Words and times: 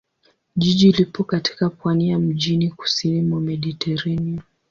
Jiji 0.55 0.91
lipo 0.91 1.23
katika 1.23 1.69
pwani 1.69 2.09
ya 2.09 2.19
mjini 2.19 2.69
kusini 2.69 3.21
mwa 3.21 3.41
Mediteranea. 3.41 4.41